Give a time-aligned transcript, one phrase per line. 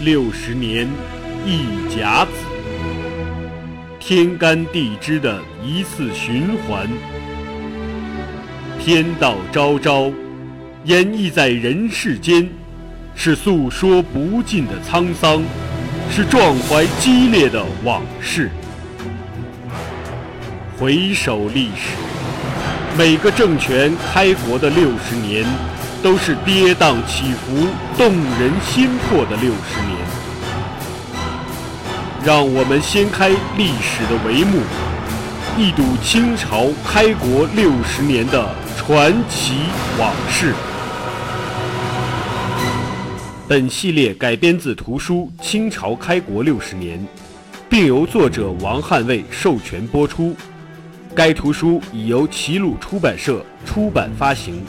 [0.00, 0.86] 六十年
[1.46, 2.30] 一甲子，
[3.98, 6.86] 天干地支的一次循环。
[8.78, 10.12] 天道昭昭，
[10.84, 12.46] 演绎在人世间，
[13.14, 15.42] 是诉说不尽的沧桑，
[16.10, 18.50] 是壮怀激烈的往事。
[20.78, 21.96] 回首历史，
[22.98, 25.42] 每个政权开国的六十年，
[26.06, 27.66] 都是跌宕起伏、
[27.98, 29.98] 动人心魄的六十年。
[32.24, 34.60] 让我们掀开历史的帷幕，
[35.58, 38.48] 一睹清朝开国六十年的。
[38.76, 39.54] 传奇
[39.98, 40.54] 往事。
[43.48, 47.00] 本系列改编自图书《清朝开国六十年》，
[47.68, 50.36] 并由作者王汉卫授权播出。
[51.16, 54.62] 该图书已由齐鲁出版社出版发行。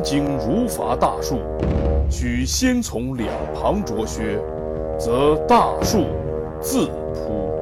[0.00, 1.40] 燕京儒法大术，
[2.08, 4.38] 须先从两旁着靴，
[4.98, 6.06] 则大术
[6.58, 7.52] 自扑。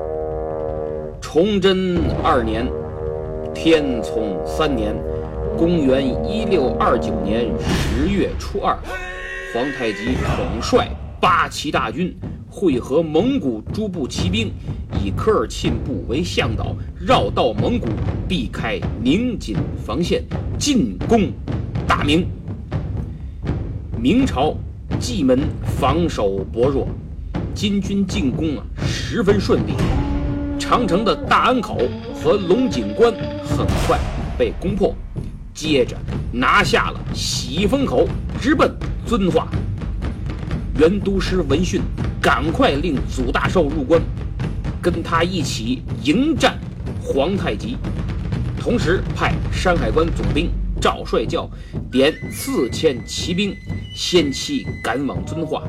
[1.21, 2.65] 崇祯二年，
[3.53, 4.95] 天聪三年，
[5.57, 8.79] 公元一六二九年十月初二，
[9.53, 10.89] 皇太极统帅
[11.21, 12.17] 八旗大军，
[12.49, 14.53] 会合蒙古诸部骑兵，
[15.03, 16.73] 以科尔沁部为向导，
[17.05, 17.89] 绕道蒙古，
[18.29, 20.23] 避开宁锦防线，
[20.57, 21.33] 进攻。
[21.89, 22.29] 大明，
[23.97, 24.55] 明朝
[25.01, 25.41] 蓟门
[25.81, 26.87] 防守薄弱，
[27.55, 29.73] 金军进攻啊十分顺利。
[30.59, 31.79] 长城的大安口
[32.15, 33.11] 和龙井关
[33.43, 33.99] 很快
[34.37, 34.95] 被攻破，
[35.55, 35.97] 接着
[36.31, 38.07] 拿下了喜峰口，
[38.39, 38.71] 直奔
[39.07, 39.49] 遵化。
[40.79, 41.81] 袁都师闻讯，
[42.21, 43.99] 赶快令祖大寿入关，
[44.83, 46.59] 跟他一起迎战
[47.03, 47.79] 皇太极，
[48.61, 50.51] 同时派山海关总兵。
[50.81, 51.49] 赵帅教
[51.91, 53.55] 点四千骑兵，
[53.97, 55.63] 先期赶往遵化，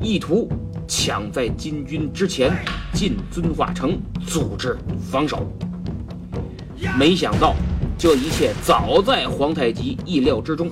[0.00, 0.48] 意图
[0.88, 2.52] 抢在金军之前
[2.92, 4.76] 进遵化城，组织
[5.10, 5.46] 防守。
[6.98, 7.54] 没想到，
[7.96, 10.70] 这一切早在皇太极意料之中。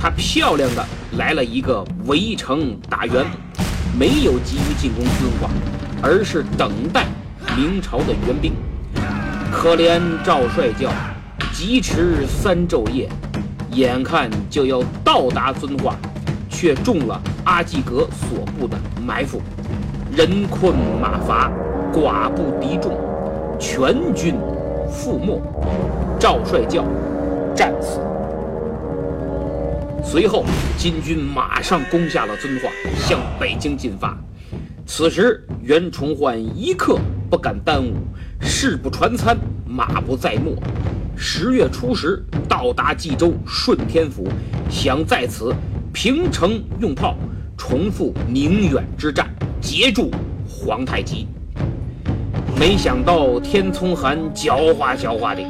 [0.00, 0.84] 他漂亮的
[1.16, 3.24] 来了一个围城打援，
[3.98, 5.50] 没有急于进攻遵化，
[6.02, 7.06] 而是等待
[7.56, 8.52] 明朝的援兵。
[9.52, 10.90] 可怜赵帅教。
[11.52, 13.08] 疾驰三昼夜，
[13.70, 15.96] 眼看就要到达遵化，
[16.48, 18.76] 却中了阿济格所布的
[19.06, 19.40] 埋伏，
[20.16, 21.50] 人困马乏，
[21.92, 22.98] 寡不敌众，
[23.58, 24.34] 全军
[24.90, 25.40] 覆没，
[26.18, 26.84] 赵帅教
[27.54, 28.00] 战死。
[30.04, 30.44] 随后，
[30.76, 34.16] 金军马上攻下了遵化，向北京进发。
[34.84, 36.98] 此时，袁崇焕一刻
[37.30, 37.94] 不敢耽误，
[38.40, 40.54] 事不传参，马不在磨。
[41.16, 44.28] 十月初十到达冀州顺天府，
[44.68, 45.54] 想在此
[45.92, 47.16] 平城用炮，
[47.56, 49.28] 重复宁远之战，
[49.60, 50.10] 截住
[50.48, 51.26] 皇太极。
[52.58, 55.42] 没想到天聪汗狡猾狡猾的，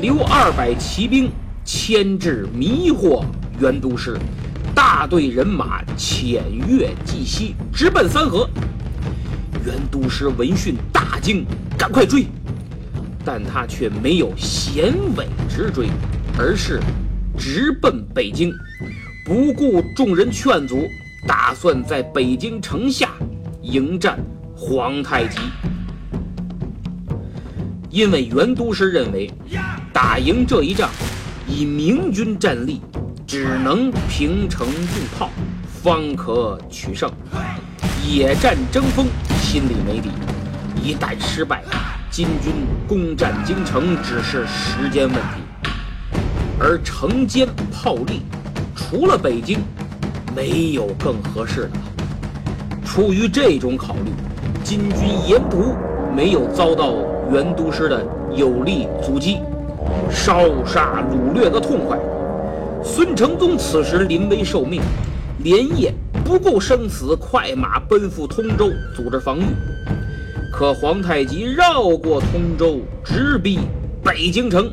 [0.00, 1.30] 留二百骑兵
[1.64, 3.24] 牵制迷惑
[3.60, 4.16] 袁都师，
[4.74, 8.48] 大队人马潜越冀西，直奔三河。
[9.64, 11.44] 袁都师闻讯大惊，
[11.78, 12.26] 赶快追。
[13.24, 15.88] 但他却没有衔尾直追，
[16.38, 16.80] 而是
[17.38, 18.52] 直奔北京，
[19.24, 20.88] 不顾众人劝阻，
[21.26, 23.10] 打算在北京城下
[23.62, 24.18] 迎战
[24.56, 25.38] 皇太极。
[27.90, 29.30] 因为袁都师认为，
[29.92, 30.88] 打赢这一仗，
[31.46, 32.80] 以明军战力，
[33.26, 35.30] 只能平城用炮，
[35.82, 37.10] 方可取胜。
[38.04, 39.06] 野战争锋，
[39.42, 40.08] 心里没底。
[40.82, 41.62] 一旦失败，
[42.12, 42.52] 金军
[42.86, 45.70] 攻占京城只是时间问题，
[46.60, 48.20] 而城坚炮利，
[48.76, 49.60] 除了北京，
[50.36, 51.70] 没有更合适的。
[52.84, 54.12] 出于这种考虑，
[54.62, 55.74] 金军沿途
[56.14, 56.96] 没有遭到
[57.32, 59.38] 袁都师的有力阻击，
[60.10, 61.98] 烧杀掳掠的痛快。
[62.84, 64.82] 孙承宗此时临危受命，
[65.38, 65.90] 连夜
[66.22, 69.44] 不顾生死，快马奔赴通州，组织防御。
[70.52, 73.58] 可皇太极绕过通州，直逼
[74.04, 74.70] 北京城。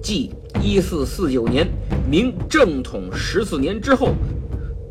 [0.00, 0.30] 即
[0.62, 1.66] 一四四九年，
[2.08, 4.14] 明正统十四年之后，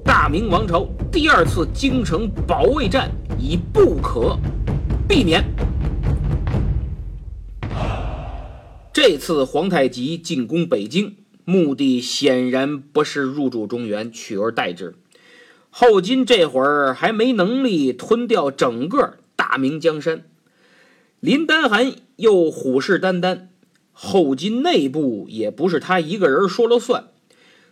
[0.04, 3.10] 大明王朝第二次京城保卫战
[3.40, 4.38] 已不可
[5.08, 5.42] 避免。
[8.92, 11.16] 这次皇太极进攻北京，
[11.46, 14.94] 目的显然不是入主中原，取而代之。
[15.70, 19.14] 后金这会儿还没能力吞掉整个
[19.50, 20.26] 大明江山。
[21.22, 23.48] 林丹汗又虎视眈眈，
[23.94, 27.08] 后金内部也不是他一个人说了算，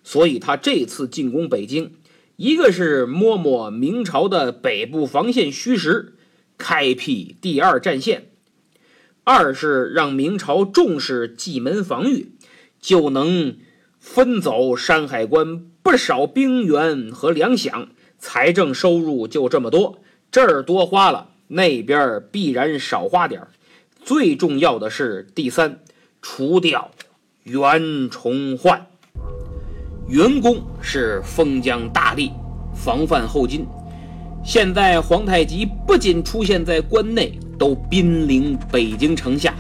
[0.01, 1.92] 所以他这次进攻北京，
[2.38, 6.13] 一个是摸摸明朝的北部防线虚实，
[6.57, 8.30] 开辟第二战线。
[9.25, 12.31] 二是让明朝重视蓟门防御，
[12.80, 13.57] 就能
[14.00, 17.88] 分走山海关不少兵员和粮饷，
[18.18, 20.00] 财政收入就这么多，
[20.31, 23.42] 这儿多花了，那边必然少花点
[24.03, 25.80] 最重要的是第三，
[26.21, 26.92] 除掉
[27.44, 28.86] 袁崇焕。
[30.07, 32.31] 袁公是封疆大吏，
[32.75, 33.65] 防范后金。
[34.44, 37.38] 现在皇太极不仅出现在关内。
[37.57, 39.56] 都兵临北京城下，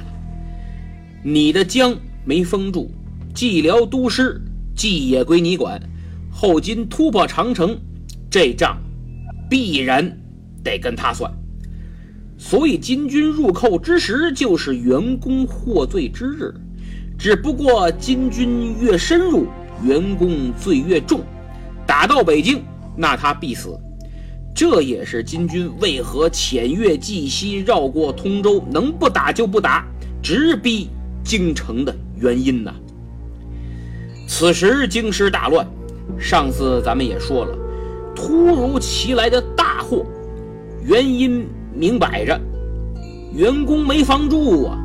[1.23, 1.95] 你的江
[2.25, 2.91] 没封住，
[3.33, 4.41] 蓟辽都师
[4.75, 5.81] 蓟也归你管。
[6.29, 7.79] 后金突破长城，
[8.29, 8.77] 这账
[9.49, 10.19] 必然
[10.61, 11.31] 得跟他算。
[12.37, 16.53] 所以金军入寇之时，就是袁公获罪之日。
[17.17, 19.47] 只不过金军越深入，
[19.83, 21.21] 袁公罪越重。
[21.87, 22.61] 打到北京，
[22.95, 23.77] 那他必死。
[24.53, 29.85] 这也是金军为何潜越冀西，绕过通州，能不打就不打，
[30.21, 30.89] 直逼
[31.23, 32.73] 京城的原因呢？
[34.27, 35.67] 此时京师大乱，
[36.17, 37.57] 上次咱们也说了，
[38.15, 40.05] 突如其来的大祸，
[40.83, 41.45] 原因
[41.75, 42.39] 明摆着，
[43.33, 44.79] 员工没房住啊！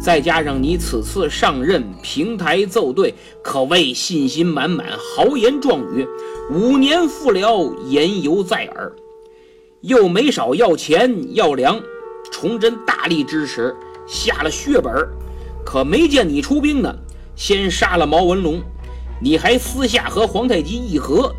[0.00, 6.06] 再加上你此次上任平台奏对，可谓信心满满，豪言壮语。
[6.52, 8.92] 五年复辽，言犹在耳，
[9.80, 11.80] 又没少要钱要粮。
[12.30, 13.74] 崇祯大力支持，
[14.06, 14.94] 下了血本，
[15.64, 16.94] 可没见你出兵呢。
[17.34, 18.60] 先杀了毛文龙，
[19.20, 21.34] 你还私下和皇太极议和。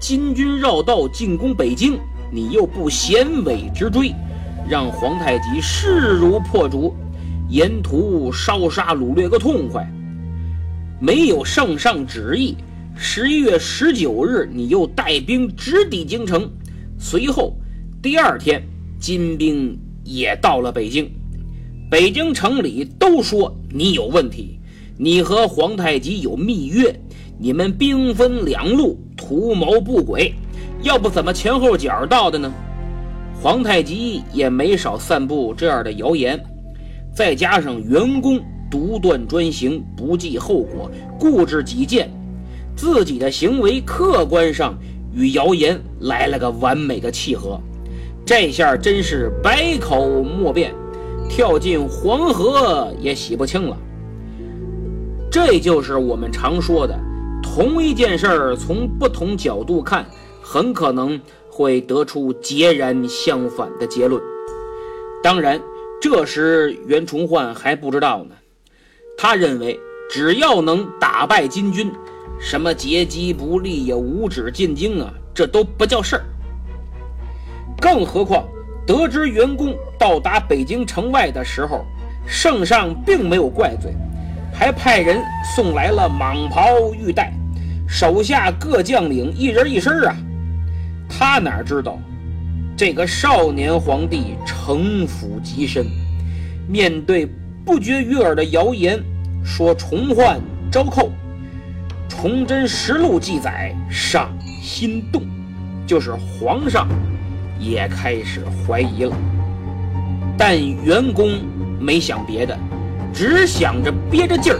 [0.00, 1.98] 金军绕道进攻北京，
[2.34, 4.12] 你又不衔尾直追，
[4.68, 6.92] 让皇太极势如破竹，
[7.48, 9.88] 沿途烧杀掳掠个痛快，
[11.00, 12.56] 没有圣上旨意。
[12.96, 16.50] 十一月十九日，你又带兵直抵京城。
[16.98, 17.56] 随后，
[18.02, 18.60] 第二天，
[18.98, 21.08] 金兵也到了北京。
[21.88, 24.58] 北京城里都说你有问题，
[24.98, 26.92] 你和皇太极有密约，
[27.38, 30.34] 你们兵分两路，图谋不轨。
[30.84, 32.52] 要不怎么前后脚到的呢？
[33.42, 36.38] 皇太极也没少散布这样的谣言。
[37.14, 38.38] 再加上员工
[38.70, 42.10] 独断专行，不计后果，固执己见。
[42.76, 44.74] 自己的行为客观上
[45.14, 47.58] 与谣言来了个完美的契合，
[48.26, 50.74] 这下真是百口莫辩，
[51.30, 53.76] 跳进黄河也洗不清了。
[55.30, 56.94] 这就是我们常说的，
[57.42, 60.04] 同一件事儿从不同角度看，
[60.46, 61.18] 很可能
[61.50, 64.22] 会得出截然相反的结论。
[65.22, 65.58] 当然，
[66.02, 68.36] 这时袁崇焕还不知道呢，
[69.16, 69.80] 他认为
[70.10, 71.90] 只要能打败金军。
[72.38, 76.24] 什么劫机不利呀，无止进京啊，这都不叫事儿。
[77.80, 78.46] 更何况
[78.86, 81.86] 得知袁公到达北京城外的时候，
[82.26, 83.94] 圣上并没有怪罪，
[84.52, 85.22] 还派人
[85.56, 87.32] 送来了蟒袍玉带，
[87.88, 90.14] 手下各将领一人一身啊。
[91.16, 91.96] 他哪知道，
[92.76, 95.86] 这个少年皇帝城府极深，
[96.68, 97.24] 面对
[97.64, 99.00] 不绝于耳的谣言，
[99.44, 100.40] 说重焕
[100.72, 101.12] 招寇。
[102.10, 104.28] 《崇祯实录》记载，上
[104.60, 105.22] 心动，
[105.86, 106.88] 就是皇上
[107.60, 109.16] 也开始怀疑了。
[110.36, 111.38] 但袁公
[111.78, 112.58] 没想别的，
[113.12, 114.58] 只想着憋着劲儿，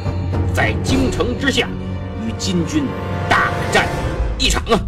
[0.54, 1.68] 在京城之下
[2.24, 2.84] 与金军
[3.28, 3.88] 大战
[4.38, 4.80] 一场啊！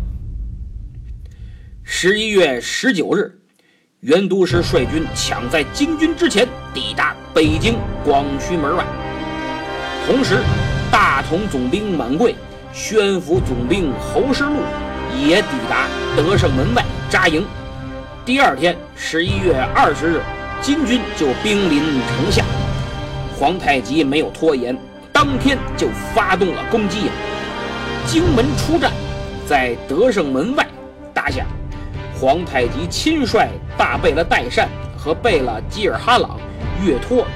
[1.98, 3.32] 十一月十九日，
[4.00, 8.84] 袁都师率军抢在金军之前抵达北京广渠门外，
[10.06, 10.42] 同时
[10.92, 12.34] 大同总兵满贵。
[12.70, 14.56] 宣府总兵侯世禄
[15.18, 17.46] 也抵达德胜门外扎营。
[18.26, 20.20] 第二天，十一月二十日，
[20.60, 22.44] 金军就兵临城下。
[23.38, 24.76] 皇太极没有拖延，
[25.14, 27.08] 当天就发动了攻击。
[28.06, 28.92] 荆门出战，
[29.48, 30.68] 在德胜门外
[31.14, 31.46] 打响。
[32.20, 36.38] 皇太极亲率大贝勒代善和贝勒吉尔哈朗、
[36.84, 37.26] 岳托、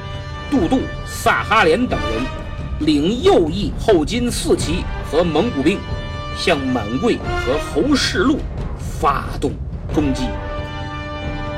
[0.51, 4.85] 杜度、萨哈连等人，领右翼后金四旗。
[5.11, 5.77] 和蒙古兵
[6.39, 8.39] 向满贵和侯世禄
[8.79, 9.51] 发动
[9.93, 10.23] 攻击。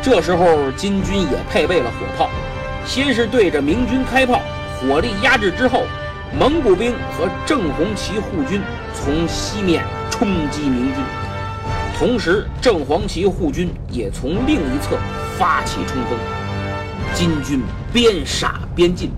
[0.01, 2.31] 这时候金军也配备了火炮，
[2.87, 4.41] 先是对着明军开炮，
[4.81, 5.83] 火力压制之后，
[6.35, 8.63] 蒙古兵和正红旗护军
[8.95, 11.05] 从西面冲击明军。
[12.03, 14.99] 同时，正黄旗护军也从另一侧
[15.39, 16.19] 发起冲锋，
[17.15, 17.61] 金军
[17.93, 19.09] 边杀边进。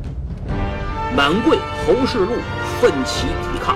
[1.16, 2.32] 满贵、侯世禄
[2.82, 3.74] 奋起抵抗，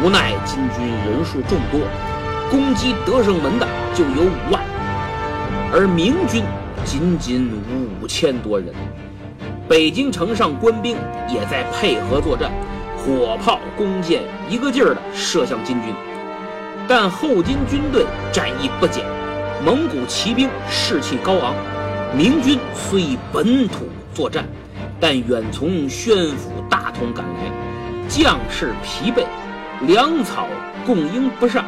[0.00, 1.80] 无奈金军人数众多，
[2.48, 4.62] 攻击德胜门的就有五万，
[5.72, 6.44] 而明军
[6.84, 7.50] 仅仅
[8.00, 8.72] 五千多人。
[9.68, 10.96] 北京城上官兵
[11.28, 12.52] 也在配合作战，
[12.96, 15.92] 火炮、弓箭一个劲儿地射向金军。
[16.88, 19.04] 但后金军队战意不减，
[19.64, 21.52] 蒙古骑兵士气高昂。
[22.16, 24.44] 明军虽以本土作战，
[25.00, 29.24] 但远从宣府、大同赶来，将士疲惫，
[29.80, 30.46] 粮草
[30.86, 31.64] 供应不上，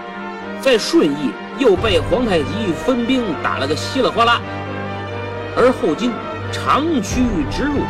[0.60, 4.40] 在顺义又被皇太极分兵打了个稀里哗啦。
[5.56, 6.12] 而后金
[6.52, 7.80] 长驱直入，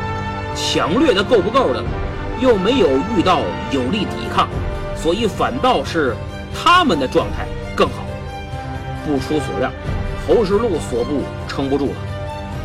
[0.57, 1.85] 抢掠的够不够的，
[2.41, 4.49] 又没有遇到有力抵抗，
[4.97, 6.17] 所以反倒是。
[6.61, 7.47] 他们的状态
[7.77, 8.05] 更好。
[9.07, 9.71] 不出所料，
[10.27, 11.97] 侯世禄所部撑不住了，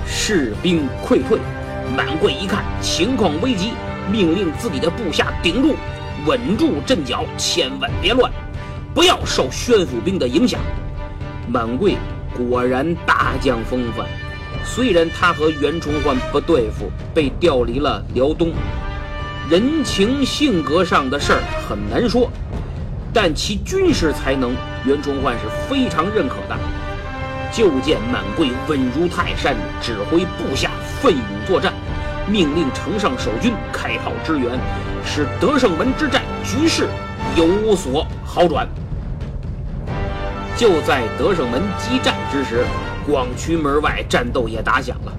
[0.05, 1.39] 士兵溃退。
[1.95, 3.71] 满贵一看情况危急，
[4.11, 5.75] 命令自己的部下顶住，
[6.25, 8.31] 稳住阵脚，千万别乱，
[8.93, 10.59] 不要受宣府兵的影响。
[11.47, 11.97] 满贵
[12.35, 14.07] 果然大将风范，
[14.63, 18.53] 虽然他和袁崇焕不对付，被调离了辽东，
[19.49, 22.31] 人情性格上的事儿很难说。
[23.13, 26.57] 但其军事才能，袁崇焕是非常认可的。
[27.51, 31.71] 就见满贵稳如泰山，指挥部下奋勇作战，
[32.27, 34.59] 命令城上守军开炮支援，
[35.05, 36.87] 使德胜门之战局势
[37.35, 38.67] 有所好转。
[40.57, 42.65] 就在德胜门激战之时，
[43.05, 45.13] 广渠门外战斗也打响了。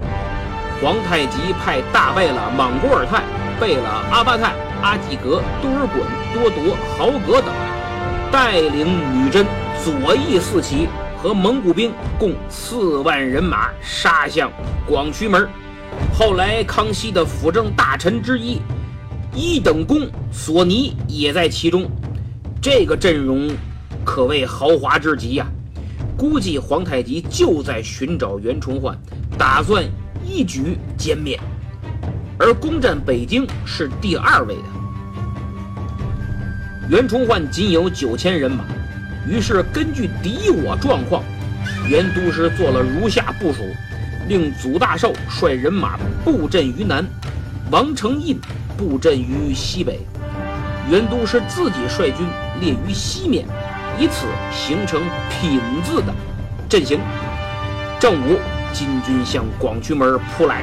[0.81, 3.23] 皇太极派大贝勒莽古尔泰、
[3.61, 7.47] 贝勒阿巴泰、阿济格、多尔衮、多铎、豪格等。
[8.35, 9.45] 带领女真
[9.81, 10.89] 左翼四旗
[11.23, 14.51] 和蒙古兵共四万人马杀向
[14.85, 15.47] 广渠门。
[16.13, 18.59] 后来，康熙的辅政大臣之一
[19.33, 21.89] 一等公索尼也在其中。
[22.61, 23.49] 这个阵容
[24.03, 25.47] 可谓豪华之极呀！
[26.17, 28.99] 估计皇太极就在寻找袁崇焕，
[29.37, 29.81] 打算
[30.27, 31.39] 一举歼灭。
[32.37, 34.63] 而攻占北京是第二位的。
[36.87, 38.63] 袁崇焕仅有九千人马，
[39.27, 41.23] 于是根据敌我状况，
[41.89, 43.63] 袁都师做了如下部署：
[44.27, 47.03] 令祖大寿率人马布阵于南，
[47.71, 48.39] 王承胤
[48.77, 49.99] 布阵于西北，
[50.87, 52.23] 袁都师自己率军
[52.61, 53.47] 列于西面，
[53.99, 55.01] 以此形成
[55.31, 56.13] 品字的
[56.69, 56.99] 阵型。
[57.99, 58.37] 正午，
[58.71, 60.61] 金军向广渠门扑来，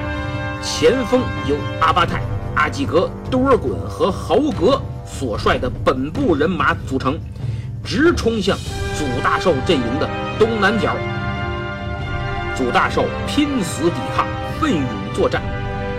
[0.62, 2.22] 前锋由阿巴泰、
[2.54, 4.80] 阿济格、多尔衮和豪格。
[5.18, 7.18] 所率的本部人马组成，
[7.84, 8.56] 直冲向
[8.98, 10.96] 祖大寿阵营的东南角。
[12.56, 14.26] 祖大寿拼死抵抗，
[14.58, 14.82] 奋勇
[15.14, 15.42] 作战，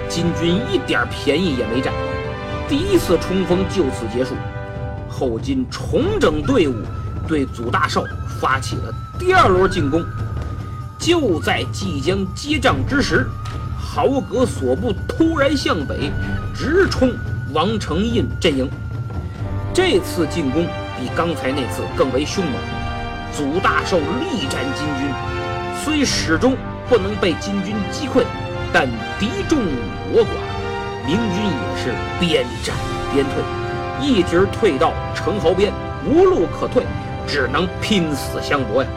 [0.10, 1.94] 金军一点便宜也没占。
[2.68, 4.34] 第一次冲锋就此结束。
[5.10, 6.76] 后金重整队伍，
[7.28, 8.04] 对祖大寿
[8.40, 10.04] 发起了第二轮进攻。
[10.98, 13.28] 就在即将接仗之时，
[13.78, 16.12] 豪格所部突然向北
[16.56, 17.12] 直冲
[17.54, 18.70] 王承胤阵营。
[19.74, 20.68] 这次进攻
[21.00, 22.54] 比刚才那次更为凶猛，
[23.32, 25.10] 祖大寿力战金军，
[25.84, 26.56] 虽始终
[26.88, 28.24] 不能被金军击溃，
[28.72, 28.88] 但
[29.20, 29.58] 敌众
[30.12, 32.76] 我寡，明军也是边战
[33.12, 35.74] 边退，一直退到城壕边，
[36.06, 36.84] 无路可退，
[37.28, 38.90] 只能拼死相搏呀。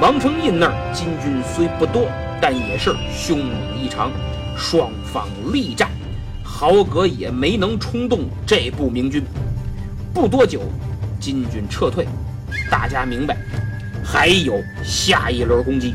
[0.00, 2.06] 王承胤那儿金军虽不多，
[2.40, 4.12] 但也是凶猛异常，
[4.56, 5.90] 双方力战，
[6.44, 9.20] 豪格也没能冲动这部明军。
[10.14, 10.62] 不多久，
[11.18, 12.06] 金军撤退，
[12.70, 13.36] 大家明白，
[14.04, 15.92] 还有下一轮攻击。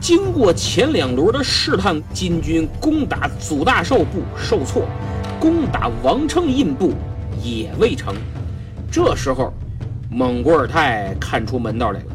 [0.00, 4.88] 经过前两轮的试探，金军攻打祖大寿部受挫，
[5.40, 6.94] 攻打王承胤部
[7.42, 8.14] 也未成。
[8.92, 9.52] 这时候，
[10.08, 12.06] 蒙古尔泰看出门道来了，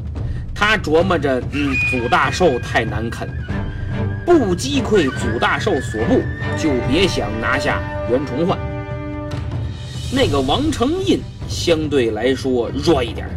[0.55, 3.29] 他琢磨着：嗯，祖大寿太难啃，
[4.25, 6.21] 不击溃祖大寿所部，
[6.57, 8.57] 就别想拿下袁崇焕。
[10.11, 11.19] 那个王承胤
[11.49, 13.27] 相对来说弱一点，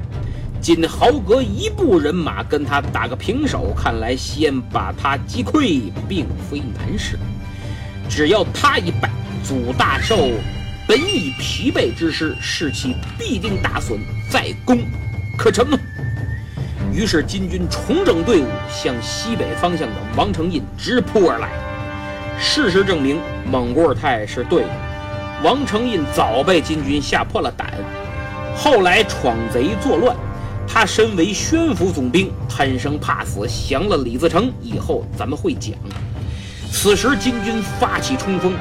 [0.60, 7.18] 仅豪格一部人马跟他打个平手，看来先把他击溃并非难事。
[8.08, 9.10] 只要他一败，
[9.42, 10.30] 祖大寿
[10.86, 13.98] 本已疲惫之师士气必定大损，
[14.30, 14.78] 再攻
[15.36, 15.78] 可成吗？
[16.92, 21.50] 于是金军重整队伍，向西北方向的王承胤直扑而来。
[22.40, 23.18] 事实证明，
[23.50, 24.87] 蒙古尔泰是对的。
[25.40, 27.72] 王承胤早被金军吓破了胆，
[28.56, 30.16] 后来闯贼作乱，
[30.66, 35.72] 他身为宣府总兵，贪生怕死，降了李自成以后，咱们会讲。
[36.72, 38.52] 此时金军发起冲锋，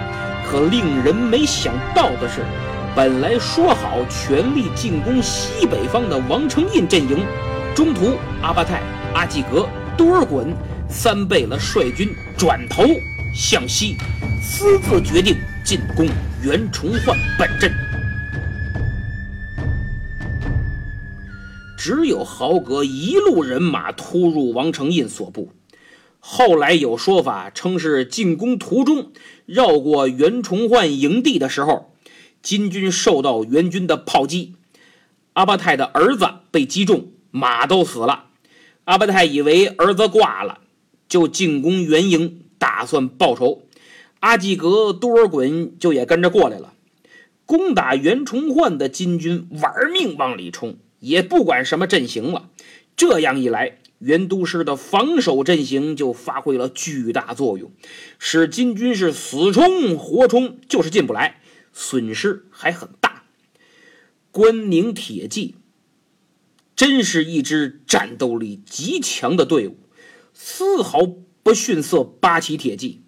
[0.48, 2.46] 可令人没想到的是，
[2.96, 7.26] 本来说好全力进攻西北方的王承印阵营，
[7.74, 8.84] 中途阿巴泰、
[9.16, 9.68] 阿济格、
[9.98, 10.46] 多尔衮
[10.88, 12.84] 三贝勒率军转头
[13.34, 13.98] 向西，
[14.44, 15.36] 私自决定
[15.68, 16.08] 进攻
[16.42, 17.70] 袁崇焕本阵。
[21.78, 25.52] 只有豪格一路人马突入王承印所部，
[26.20, 29.12] 后来有说法称是进攻途中
[29.46, 31.94] 绕过袁崇焕营地的时候，
[32.42, 34.56] 金军受到袁军的炮击，
[35.34, 38.28] 阿巴泰的儿子被击中，马都死了。
[38.86, 40.60] 阿巴泰以为儿子挂了，
[41.10, 43.67] 就进攻援营，打算报仇。
[44.20, 46.74] 阿济格、多尔衮就也跟着过来了，
[47.46, 50.78] 攻打袁崇焕的金军玩命往里冲。
[51.00, 52.50] 也不管什么阵型了，
[52.96, 57.72] 这样一来，袁都师的防守阵型就发挥了巨大作用，
[58.18, 61.40] 使金军是死冲活冲，就是进不来，
[61.72, 63.26] 损失还很大。
[64.32, 65.54] 关宁铁骑
[66.76, 69.78] 真是一支战斗力极强的队伍，
[70.34, 71.08] 丝毫
[71.44, 73.04] 不逊色八旗铁骑。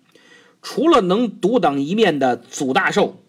[0.62, 3.24] 除了能独当一面的祖大寿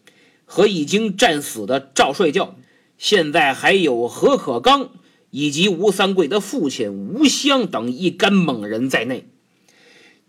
[0.45, 2.57] 和已经战死的赵帅教。
[2.99, 4.91] 现在还有何可刚
[5.31, 9.27] 以及吴三桂的父亲吴襄等一干猛人在内。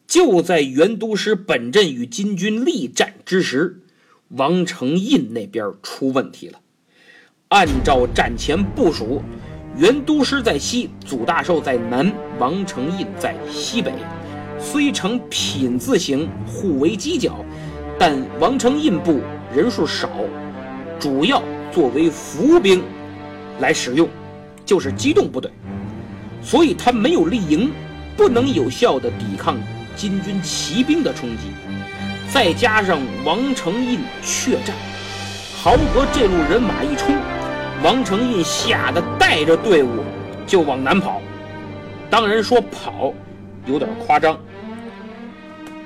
[0.08, 3.82] 就在袁都师本阵与金军力战之时，
[4.30, 6.60] 王承印那边出问题了。
[7.50, 9.22] 按照战前部署，
[9.78, 13.92] 袁都师在西，祖大寿在南，王承印在西北，
[14.62, 17.44] 虽呈品字形，互为犄角，
[18.00, 19.20] 但王承印部
[19.54, 20.10] 人数少，
[21.00, 21.42] 主要。
[21.74, 22.84] 作为伏兵
[23.62, 24.06] 来使用，
[24.66, 25.50] 就是机动部队，
[26.42, 27.72] 所以他没有立营，
[28.18, 29.58] 不能有效的抵抗
[29.96, 31.44] 金军骑兵的冲击。
[32.30, 34.76] 再加上王承印怯战，
[35.64, 37.16] 豪格这路人马一冲，
[37.82, 40.04] 王承印吓得带着队伍
[40.46, 41.22] 就往南跑。
[42.10, 43.14] 当然说跑
[43.66, 44.38] 有点夸张，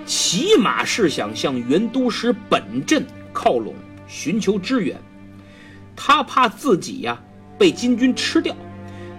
[0.06, 3.74] 起码是想向元都师本镇靠拢，
[4.08, 4.96] 寻求支援。
[5.96, 7.22] 他怕自己呀
[7.58, 8.56] 被金军吃掉，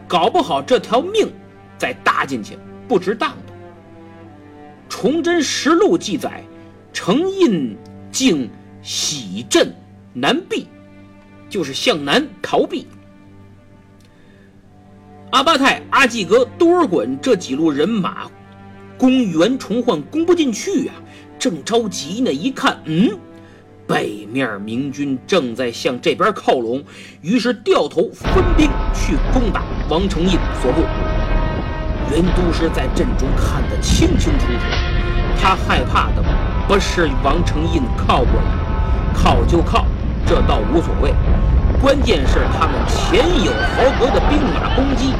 [0.07, 1.29] 搞不好这条命
[1.77, 3.53] 再搭进去不值当的。
[4.89, 6.45] 《崇祯实录》记载，
[6.93, 7.77] 承印
[8.13, 8.49] 竟
[8.83, 9.75] 喜阵
[10.13, 10.69] 南避，
[11.51, 12.87] 就是向南逃避。
[15.33, 18.31] 阿巴泰、阿济格、多尔衮这几路人马
[18.99, 20.93] 攻袁崇焕攻不进去呀，
[21.39, 23.11] 正着急呢，一看，嗯。
[23.87, 26.83] 北面明军正在向这边靠拢，
[27.23, 30.31] 于是掉头分兵去攻打王承印
[30.61, 30.83] 所部。
[32.11, 34.53] 袁都师在阵中看得清清楚楚，
[35.41, 36.25] 他害怕的
[36.67, 39.87] 不是王承印靠过来，靠就靠，
[40.27, 41.15] 这倒无所谓。
[41.81, 45.13] 关键是他们前有豪格的兵马攻击，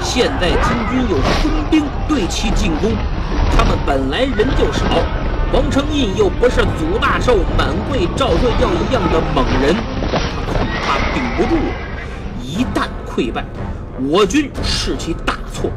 [0.00, 2.92] 现在金军又分兵对其进攻，
[3.56, 4.84] 他们本来人就少。
[5.52, 9.74] 王承印又不是祖大寿、满贵、赵帅教一样的猛人，
[10.46, 11.60] 恐怕顶不住。
[12.40, 13.44] 一旦溃败，
[14.08, 15.70] 我军士气大挫，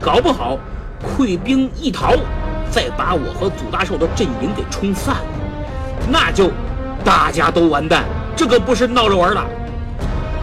[0.00, 0.58] 搞不好
[1.02, 2.14] 溃兵一逃，
[2.70, 5.22] 再把我和祖大寿的阵营给冲散了，
[6.10, 6.50] 那就
[7.04, 8.04] 大家都完蛋。
[8.36, 9.42] 这可不是闹着玩的。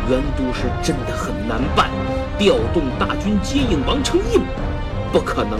[0.09, 1.89] 袁都师真的很难办，
[2.39, 4.41] 调动大军接应王承印，
[5.11, 5.59] 不可能。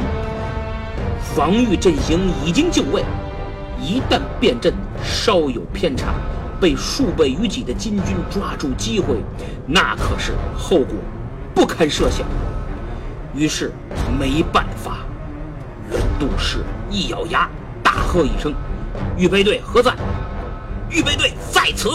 [1.36, 3.04] 防御阵型已经就位，
[3.80, 6.16] 一旦变阵稍有偏差，
[6.60, 9.16] 被数倍于己的金军抓住机会，
[9.68, 10.96] 那可是后果
[11.54, 12.26] 不堪设想。
[13.36, 13.72] 于是
[14.20, 14.98] 没办法，
[15.92, 17.48] 袁都师一咬牙，
[17.84, 18.54] 大喝一声
[19.18, 19.94] ：“预备队何在？
[20.90, 21.90] 预备队在此！”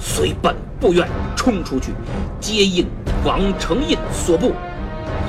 [0.00, 1.06] 随本部院
[1.36, 1.92] 冲出去
[2.40, 2.86] 接应
[3.22, 4.52] 王承胤所部，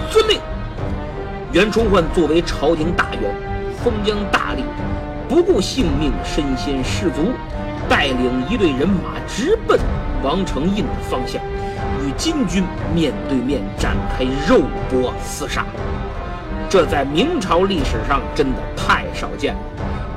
[0.09, 0.39] 遵令。
[1.51, 3.35] 袁崇焕作为朝廷大员，
[3.83, 4.63] 封疆大吏，
[5.27, 7.33] 不顾性命，身先士卒，
[7.89, 9.77] 带领一队人马直奔
[10.23, 11.43] 王承胤的方向，
[12.01, 12.63] 与金军
[12.95, 15.65] 面对面展开肉搏厮杀。
[16.69, 19.59] 这在明朝历史上真的太少见了，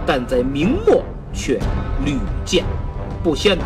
[0.06, 1.02] 但在明末
[1.34, 1.58] 却
[2.04, 2.64] 屡见
[3.26, 3.58] 不鲜。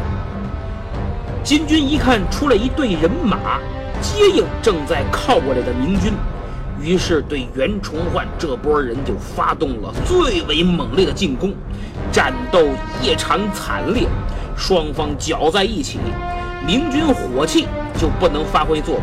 [1.44, 3.60] 金军一看出来一队人马，
[4.00, 6.14] 接应正在靠过来的明军。
[6.80, 11.52] 于是，对袁崇焕这波人就发动了最为猛烈的进攻，
[12.10, 12.68] 战斗
[13.02, 14.08] 异常惨烈，
[14.56, 15.98] 双方搅在一起，
[16.66, 17.66] 明军火器
[17.98, 19.02] 就不能发挥作用。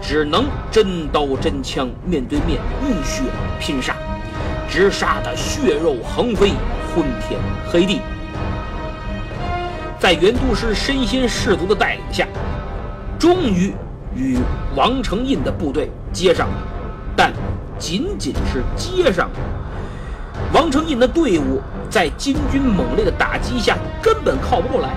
[0.00, 3.24] 只能真刀真枪面对面浴血
[3.60, 3.94] 拼杀，
[4.66, 6.52] 直杀得血肉横飞，
[6.94, 7.38] 昏天
[7.70, 8.00] 黑地。
[10.00, 12.26] 在袁督师身先士卒的带领下，
[13.18, 13.70] 终于
[14.16, 14.38] 与
[14.74, 16.54] 王承印的部队接上了，
[17.14, 17.30] 但
[17.78, 19.34] 仅仅是接上了。
[20.54, 21.60] 王承印的队伍
[21.90, 24.96] 在金军猛烈的打击下根本靠不过来，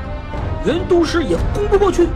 [0.65, 2.07] 袁督师也攻不过去。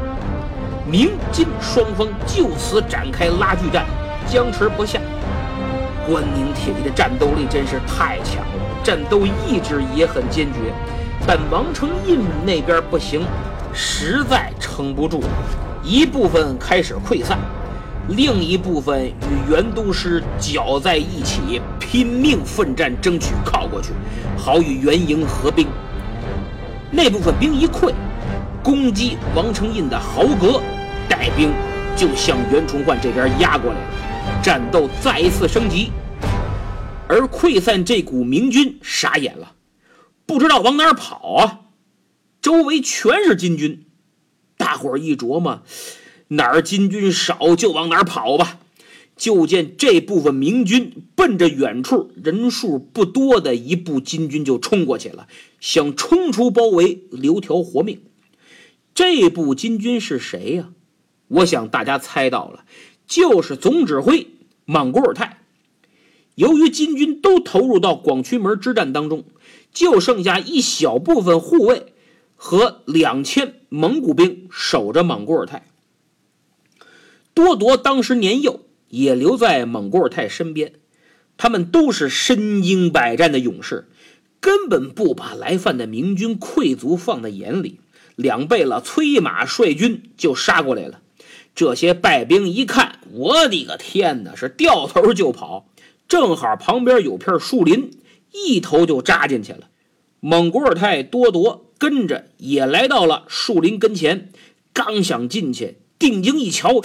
[0.89, 3.85] 明金双方就此展开拉锯战，
[4.25, 4.97] 僵持不下。
[6.07, 10.71] 关宁铁骑的战斗力真是太强了，战斗意志也很坚决。
[11.27, 13.21] 但王承印那边不行，
[13.73, 15.21] 实在撑不住，
[15.83, 17.37] 一部分开始溃散，
[18.07, 23.89] 另一部分与袁都师搅在一起，拼命奋战，争取靠过去，
[24.37, 25.67] 好与袁营合兵。
[26.89, 27.91] 那部分兵一溃，
[28.63, 30.61] 攻击王承印的豪格。
[31.09, 31.53] 带兵
[31.95, 35.91] 就向袁崇焕这边压过来了，战斗再一次升级。
[37.07, 39.51] 而溃散这股明军傻眼了，
[40.27, 41.61] 不知道往哪儿跑啊！
[42.39, 43.85] 周围全是金军，
[44.57, 45.63] 大伙儿一琢磨，
[46.27, 48.59] 哪儿金军少就往哪儿跑吧。
[49.15, 55.27] 就见这部分明军奔着远处人数不多的一部金军就冲过去了，
[55.59, 58.03] 想冲出包围留条活命。
[58.93, 60.69] 这部金军是谁呀？
[61.29, 62.65] 我想大家猜到了，
[63.07, 64.27] 就是总指挥
[64.65, 65.39] 莽古尔泰。
[66.35, 69.23] 由于金军都投入到广渠门之战当中，
[69.77, 71.93] 就剩下一小部分护卫
[72.35, 75.67] 和两千蒙古兵守着莽古尔泰。
[77.35, 80.73] 多铎当时年幼，也留在莽古尔泰身边。
[81.37, 83.87] 他们都是身经百战的勇士，
[84.39, 87.79] 根本不把来犯的明军溃族放在眼里。
[88.15, 91.01] 两贝勒催马率军就杀过来了。
[91.53, 95.67] 这些败兵一看，我的个天哪，是掉头就跑。
[96.07, 97.91] 正好旁边有片树林，
[98.31, 99.69] 一头就扎进去了。
[100.19, 104.31] 蒙古尔泰多铎跟着也来到了树林跟前，
[104.73, 106.81] 刚想进去，定睛一瞧，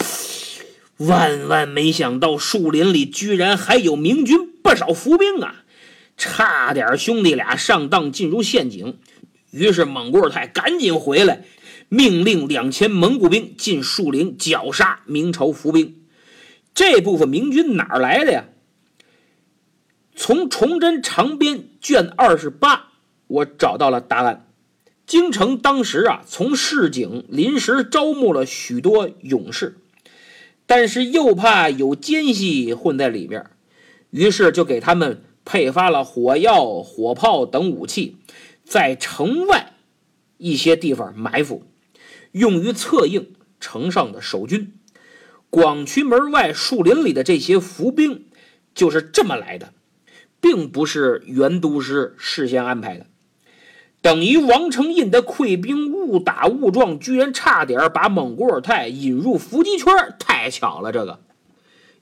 [0.99, 5.65] 万万没想到树林里居然还有明军不少伏兵啊！
[6.17, 8.99] 差点兄弟俩上当进入陷阱。
[9.51, 11.45] 于是蒙古尔泰赶紧回来。
[11.89, 15.97] 命令两千蒙古兵进树林绞杀明朝伏兵。
[16.75, 18.47] 这部分明军哪儿来的呀？
[20.15, 22.91] 从崇祯长编卷二十八，
[23.27, 24.47] 我找到了答案。
[25.07, 29.79] 京城当时啊，从市井临时招募了许多勇士，
[30.67, 33.45] 但是又怕有奸细混在里面，
[34.11, 38.17] 于是就给他们配发了火药、火炮等武器，
[38.65, 39.73] 在城外
[40.39, 41.65] 一些地方埋伏。
[42.31, 44.73] 用于策应城上的守军，
[45.51, 48.25] 广渠门外树林里的这些伏兵
[48.75, 49.75] 就是这么来的，
[50.43, 53.07] 并不是袁都师事先安排的。
[54.03, 59.87] 等于王承印的溃兵误打误撞，居然差点把蒙古尔泰引入伏击圈，
[60.19, 60.93] 太巧了！
[60.93, 61.21] 这个，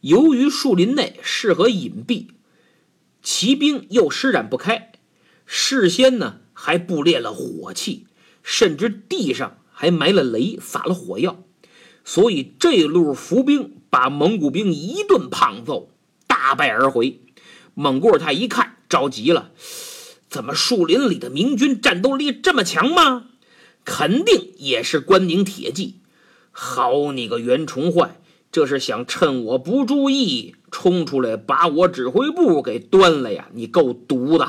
[0.00, 2.26] 由于树林内适合隐蔽，
[3.22, 4.90] 骑兵又施展不开，
[5.46, 8.08] 事先呢还布列了火器，
[8.42, 9.58] 甚至地上。
[9.72, 11.42] 还埋了雷，撒了火药，
[12.04, 15.88] 所以这路伏兵把蒙古兵一顿胖揍，
[16.26, 17.18] 大败而回。
[17.80, 19.52] 蒙古尔泰一看着急了，
[20.28, 23.28] 怎么树林里的明军战斗力这么强吗？
[23.86, 25.94] 肯定也是关宁铁骑。
[26.50, 28.20] 好你个袁崇焕，
[28.52, 33.48] 这是想趁我不注意冲出来把我指挥部给端了呀？
[33.54, 34.46] 你够毒的！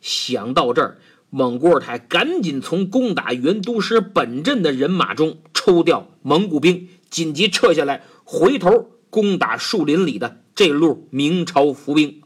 [0.00, 0.96] 想到这儿。
[1.28, 12.22] 蒙古尔泰赶紧从攻打元都师本阵的人马中抽调蒙古兵，紧急撤下来，回头攻打树林里的这路明朝伏兵。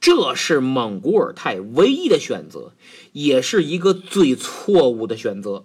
[0.00, 2.72] 这是蒙古尔泰唯一的选择，
[3.12, 5.64] 也是一个最错误的选择。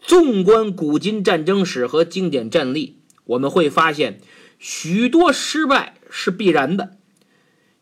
[0.00, 4.20] 纵观古今战争史和经典战例，我们会发现，
[4.58, 6.96] 许多失败是必然的，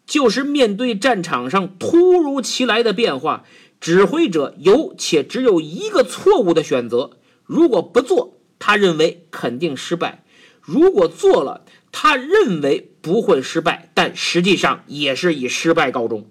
[0.07, 3.45] 就是面对战场上突如其来的变化。
[3.79, 10.23] 指挥者有且只有一个错误的选择：如果不做，他认为肯定失败；
[10.63, 11.67] 如果做了，
[11.99, 16.29] 他认为不会失败，但实际上也是以失败告终。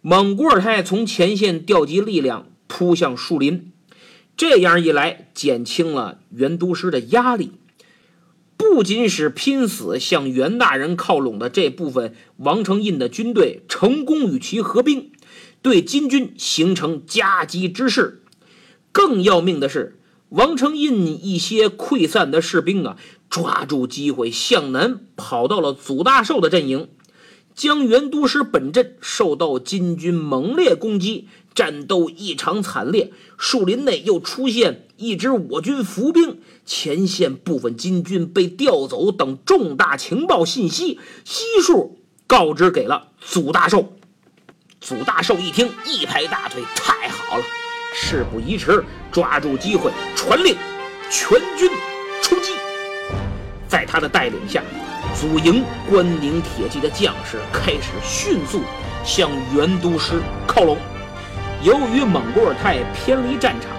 [0.00, 3.72] 蒙古尔泰从前线调集力量，扑向树林，
[4.36, 7.50] 这样一来，减轻了袁都师的压力，
[8.56, 15.10] 不仅使拼死向袁大人靠拢的这部分王承印的军队成功与其合兵。
[15.60, 18.22] 对金军形成夹击之势，
[18.92, 19.98] 更要命的是，
[20.32, 22.96] 王承印一些溃散的士兵啊，
[23.28, 26.88] 抓住机会向南跑到了祖大寿的阵营。
[27.54, 33.12] 将元都师本镇受到金军猛烈攻击，战斗异常惨烈。
[33.36, 43.92] 树林内又出现一支我军伏兵，前线部分金军被调走等重大情报信息，悉数告知给了祖大寿。
[44.80, 47.44] 祖大寿一听，一拍大腿：“太好了！
[47.92, 50.56] 事不宜迟，抓住机会，传令
[51.10, 51.70] 全军
[52.22, 52.52] 出击。”
[53.68, 54.62] 在他的带领下。
[55.14, 58.62] 祖营关宁铁骑的将士开始迅速
[59.04, 60.76] 向元都师靠拢。
[61.62, 63.70] 由于蒙古尔泰偏离战场，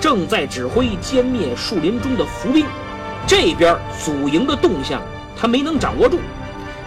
[0.00, 2.64] 正在指挥歼灭树林中的伏兵，
[3.26, 5.02] 这边祖营的动向
[5.36, 6.20] 他没能掌握住。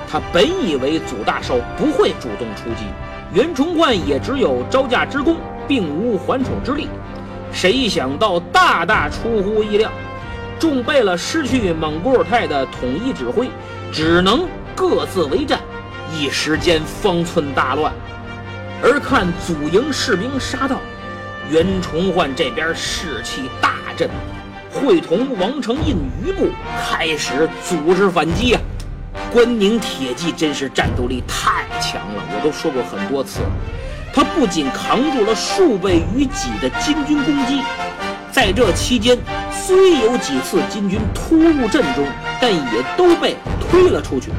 [0.09, 2.85] 他本以为祖大寿不会主动出击，
[3.33, 6.87] 袁崇焕也只有招架之功，并无还手之力。
[7.51, 9.91] 谁想到大大出乎意料。
[10.59, 13.49] 众贝勒失去蒙古尔泰的统一指挥，
[13.91, 15.59] 只能各自为战，
[16.13, 17.91] 一时间方寸大乱。
[18.81, 20.77] 而看祖营士兵杀到，
[21.49, 24.09] 袁崇焕这边士气大振，
[24.71, 26.47] 会同王承印余部
[26.89, 28.61] 开始组织反击啊！
[29.31, 33.51] 关宁铁骑真是战斗力太强了，我都说过很多次了，
[34.13, 37.59] 他不仅扛住了数倍于己的金军攻击。
[38.31, 39.17] 在这期间，
[39.51, 42.05] 虽有几次金军突入阵中，
[42.39, 44.29] 但也都被推了出去，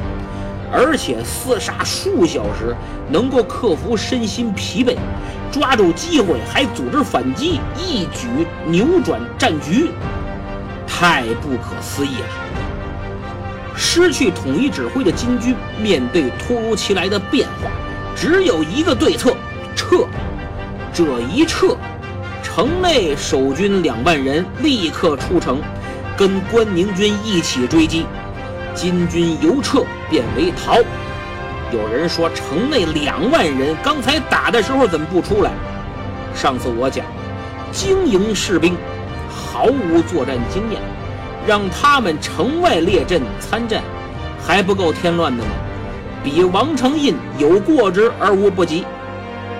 [0.71, 2.75] 而且厮杀数小时，
[3.09, 4.95] 能够克服身心疲惫，
[5.51, 9.89] 抓住机会还组织反击，一举扭转战局，
[10.87, 12.27] 太不可思议了！
[13.77, 17.69] 失去统一指挥的金军，面对突如其来的变化，
[18.15, 19.35] 只有一个对策：
[19.75, 20.07] 撤。
[20.93, 21.75] 这一撤。
[22.41, 25.61] 城内守军两万人立刻出城，
[26.15, 28.05] 跟关宁军一起追击。
[28.73, 30.77] 金军由撤变为逃。
[31.73, 35.51] 有人说城内两万人，刚才打的时候怎么不出来？
[36.33, 37.11] 上次我讲了，
[37.71, 38.77] 精营士兵
[39.29, 40.79] 毫无作战经验，
[41.45, 43.83] 让他们城外列阵参战，
[44.45, 45.49] 还不够添乱的吗？
[46.23, 48.85] 比王承印有过之而无不及。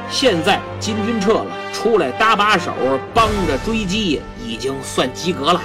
[0.10, 2.72] 现在金军撤了，出来搭把手，
[3.14, 5.62] 帮着追击，已经算及格了。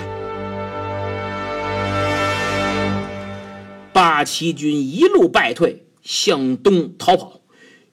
[3.92, 7.40] 八旗军一路败退，向东逃跑。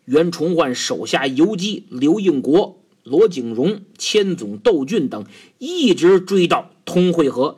[0.06, 5.26] 袁崇焕手下游击刘应国、罗景荣、千总窦俊等
[5.58, 7.58] 一直追到通惠河。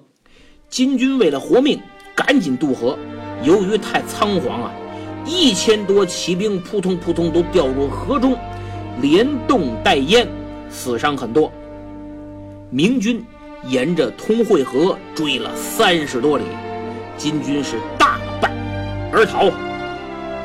[0.68, 1.80] 金军为了活命，
[2.16, 2.98] 赶紧渡河。
[3.44, 4.74] 由于太仓皇啊，
[5.26, 8.36] 一千多骑兵扑通扑通都掉入河中。
[9.02, 10.28] 连冻带淹，
[10.70, 11.52] 死伤很多。
[12.70, 13.24] 明军
[13.66, 16.44] 沿着通惠河追了三十多里，
[17.18, 18.52] 金军是大败
[19.12, 19.50] 而逃。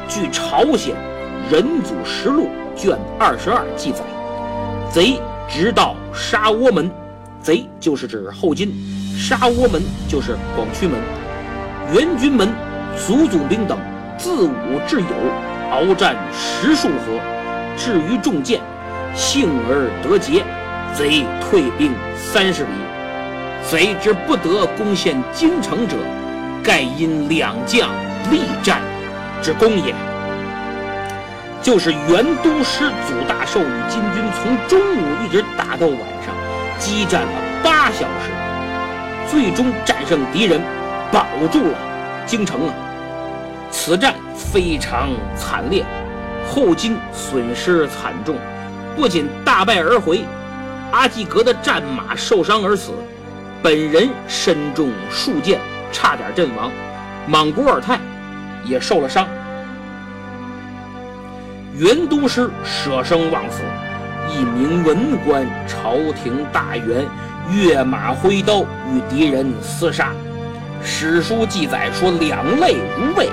[0.08, 0.94] 据朝鲜
[1.52, 2.48] 《仁祖实录》
[2.80, 4.00] 卷二十二记载，
[4.90, 6.90] 贼直到沙窝门，
[7.42, 8.72] 贼就是指后金，
[9.18, 10.98] 沙窝门就是广渠门。
[11.92, 12.48] 元军门
[12.96, 13.78] 祖祖兵等
[14.16, 15.08] 自武至友，
[15.70, 17.33] 鏖战十数合。
[17.76, 18.60] 至于中箭，
[19.14, 20.44] 幸而得捷，
[20.94, 22.70] 贼退兵三十里。
[23.68, 25.96] 贼之不得攻陷京城者，
[26.62, 27.88] 盖因两将
[28.30, 28.80] 力战
[29.42, 29.94] 之功也。
[31.62, 36.34] 就是元都师祖大寿与金军从中午一直打到晚上，
[36.78, 37.32] 激战了
[37.62, 38.30] 八小时，
[39.30, 40.60] 最终战胜敌人，
[41.10, 41.78] 保住了
[42.26, 42.74] 京城啊！
[43.70, 45.82] 此战非常惨烈。
[46.46, 48.36] 后金损失惨重，
[48.96, 50.24] 不仅大败而回，
[50.92, 52.92] 阿济格的战马受伤而死，
[53.62, 56.70] 本人身中数箭，差点阵亡。
[57.26, 57.98] 莽古尔泰
[58.64, 59.26] 也受了伤。
[61.76, 63.62] 元都师舍生忘死，
[64.30, 67.04] 一名文官朝廷大员
[67.50, 68.60] 跃马挥刀
[68.92, 70.12] 与敌人厮杀。
[70.82, 73.28] 史书记载说，两肋如未，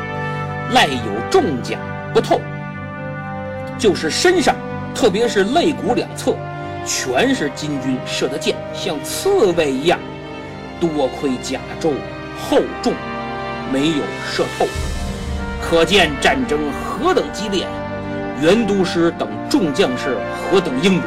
[0.73, 1.77] 赖有重甲
[2.13, 2.41] 不透。
[3.81, 4.55] 就是身上，
[4.93, 6.35] 特别是肋骨两侧，
[6.85, 9.97] 全是金军射的箭，像刺猬一样。
[10.79, 11.93] 多亏甲胄
[12.39, 12.93] 厚重，
[13.73, 14.67] 没有射透。
[15.59, 17.65] 可见战争何等激烈，
[18.39, 21.03] 袁都师等众将士何等英勇。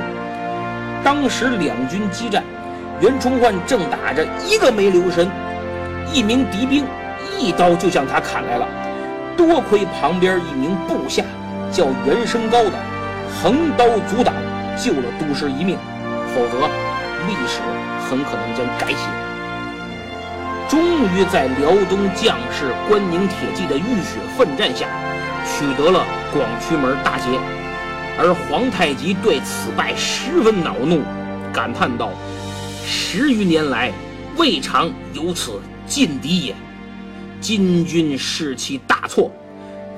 [1.05, 2.43] 当时两军激战，
[3.01, 5.31] 袁崇焕正打着，一个没留神，
[6.13, 6.85] 一名敌兵
[7.39, 8.67] 一刀就向他砍来了。
[9.37, 11.23] 多亏旁边一名部下。
[11.75, 12.79] 叫袁升高的
[13.43, 14.33] 横刀阻挡，
[14.81, 15.77] 救了都师一命，
[16.33, 16.69] 否则
[17.27, 17.61] 历史
[18.09, 19.09] 很可能将改写。
[20.69, 20.81] 终
[21.13, 24.87] 于在辽东将士关宁铁骑的浴血奋战下，
[25.45, 27.25] 取得了广渠门大捷。
[28.17, 31.03] 而皇太极对此败十分恼怒，
[31.53, 32.11] 感叹道
[32.87, 33.91] ：“十余年来，
[34.37, 36.55] 未尝有此劲敌也。
[37.41, 39.29] 金军士气大挫。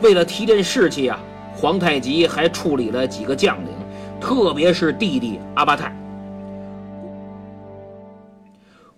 [0.01, 1.19] 为了提振士气啊，
[1.57, 3.73] 皇太极还处理了几个将领，
[4.21, 5.97] 特别是弟弟阿巴泰。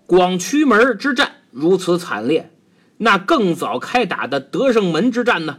[0.07, 2.51] 广渠门之战如此惨烈，
[2.97, 5.59] 那更早开打的德胜门之战呢？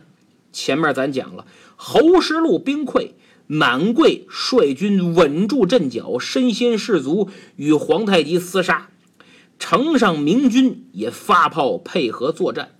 [0.51, 3.11] 前面咱讲了，侯石路兵溃。”
[3.51, 8.89] 满贵率军稳住阵脚，身先士卒，与皇太极厮杀。
[9.57, 12.73] 城上明军也发炮配合作战，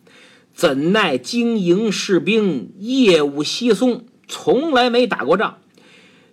[0.53, 5.57] 怎奈经营士兵业务稀松，从来没打过仗。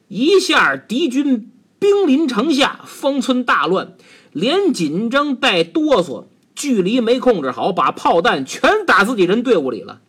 [0.07, 3.97] 一下敌军兵临城下，方寸大乱，
[4.33, 10.01] 连紧张带哆嗦，距离没控制好，把炮弹全打自己人队伍里了。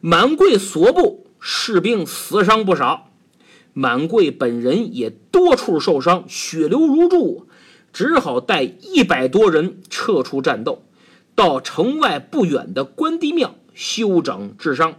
[0.00, 3.10] 满贵所部士兵死伤不少。
[3.74, 7.46] 满贵本人也多处受伤，血流如注，
[7.92, 10.82] 只好带一百多人撤出战斗，
[11.34, 14.94] 到城外不远的关帝庙休整治伤。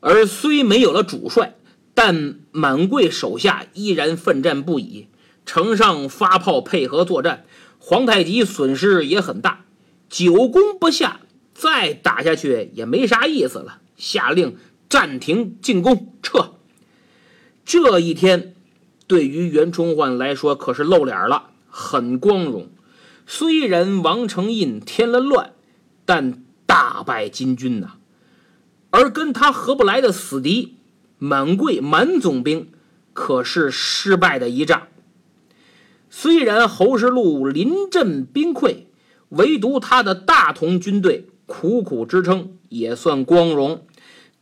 [0.00, 1.56] 而虽没有了主帅，
[1.94, 5.06] 但满贵手下依然奋战不已，
[5.44, 7.44] 城上发炮配合作战，
[7.78, 9.64] 皇太极损失也很大，
[10.08, 11.20] 久攻不下，
[11.54, 14.56] 再打下去也没啥意思了，下令
[14.88, 16.54] 暂停进攻，撤。
[17.64, 18.54] 这一天，
[19.06, 22.70] 对于袁崇焕来说可是露脸了，很光荣。
[23.26, 25.52] 虽然王承胤添了乱，
[26.04, 27.92] 但大败金军呐。
[28.90, 30.76] 而跟他合不来的死敌
[31.18, 32.68] 满贵满总兵，
[33.12, 34.88] 可是失败的一仗。
[36.08, 38.84] 虽然侯世禄临阵兵溃，
[39.30, 43.86] 唯独他的大同军队苦苦支撑，也算光荣。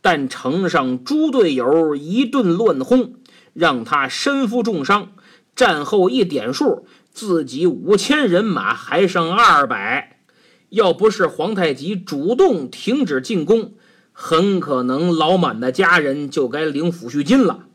[0.01, 3.15] 但城上诸队友一顿乱轰。
[3.53, 5.11] 让他身负重伤，
[5.53, 10.21] 战后一点数，自己五千人马还剩二百。
[10.69, 13.73] 要不是皇太极主动停止进攻，
[14.21, 17.67] 很可能老满的家人就该领抚恤金了。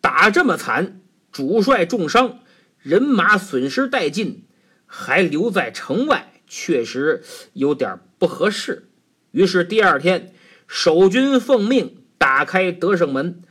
[0.00, 2.38] 打这么惨，主帅重伤，
[2.78, 4.46] 人马损失殆尽，
[4.86, 7.22] 还留在城外，确实
[7.52, 8.88] 有点不合适。
[9.32, 10.32] 于是第二天，
[10.66, 13.42] 守军奉命打开德胜门。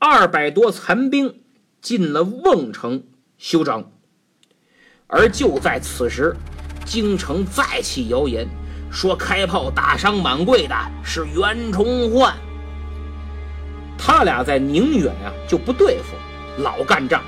[0.00, 1.40] 二百多残兵
[1.80, 3.04] 进了瓮城
[3.36, 3.92] 休整，
[5.06, 6.34] 而就在此时，
[6.84, 8.48] 京城再起谣言，
[8.90, 12.34] 说开炮打伤满贵的是袁崇焕。
[13.96, 17.20] 他俩在宁远啊就不对付，老干仗。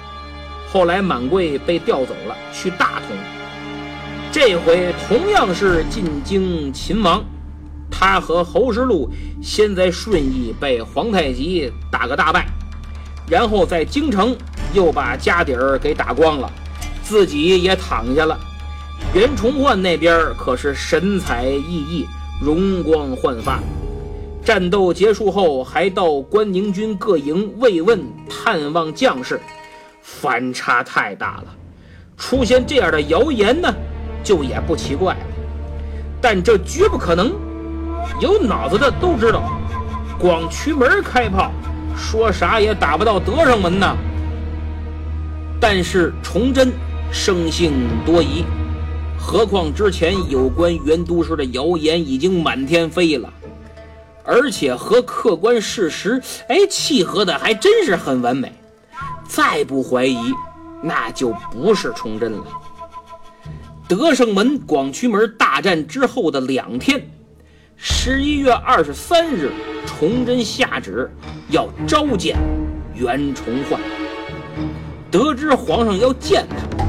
[0.72, 3.16] 后来满贵被调走了，去大同。
[4.32, 7.24] 这回同样是进京擒王，
[7.90, 9.10] 他和侯世禄
[9.42, 12.46] 先在顺义被皇太极打个大败。
[13.28, 14.36] 然后在京城
[14.72, 16.50] 又把家底儿给打光了，
[17.02, 18.38] 自己也躺下了。
[19.14, 22.06] 袁崇焕那边可是神采奕奕，
[22.40, 23.58] 容光焕发。
[24.44, 29.40] 战斗结束后，还到关宁军各营慰问、探望将士，
[30.00, 31.44] 反差太大了。
[32.16, 33.72] 出现这样的谣言呢，
[34.22, 35.20] 就也不奇怪了。
[36.20, 37.32] 但这绝不可能，
[38.20, 39.50] 有脑子的都知道，
[40.18, 41.50] 广渠门开炮。
[41.96, 43.94] 说啥也打不到德胜门呐！
[45.60, 46.72] 但是崇祯
[47.12, 47.72] 生性
[48.06, 48.42] 多疑，
[49.20, 53.32] 何况之前有关袁都师的谣言已经满天飞了，
[54.24, 58.52] 而且和客观事实哎契合的还真是很完美。
[59.28, 60.18] 再不怀疑，
[60.82, 62.44] 那就不是崇祯了。
[63.86, 67.00] 德胜门、广渠门大战之后的两天，
[67.76, 69.52] 十一月二十三日。
[69.86, 71.10] 崇祯下旨
[71.48, 72.36] 要召见
[72.94, 73.80] 袁崇焕，
[75.10, 76.84] 得知皇上要见他，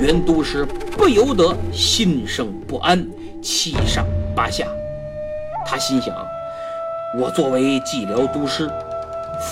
[0.00, 0.64] 袁都师
[0.96, 3.06] 不由得心生不安，
[3.42, 4.66] 七上八下。
[5.66, 6.16] 他心想：
[7.18, 8.70] 我作为蓟辽都师，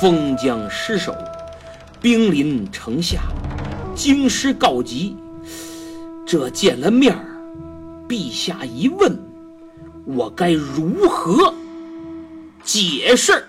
[0.01, 1.15] 封疆失守，
[2.01, 3.21] 兵临城下，
[3.95, 5.15] 京师告急，
[6.27, 7.21] 这见了面儿，
[8.09, 9.19] 陛下一问，
[10.07, 11.53] 我该如何？
[12.65, 13.45] 解释。